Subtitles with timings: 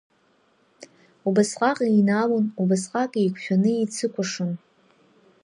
[1.27, 4.51] Убасҟак еинаалан, убасҟак еиқәшәаны еицыкәашон.